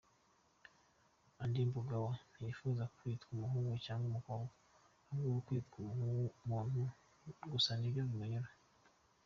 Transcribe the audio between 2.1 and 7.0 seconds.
ntiyifuza kwitwa umuhungu cyangwa umukobwa, ahubwo we kwitwa umuntu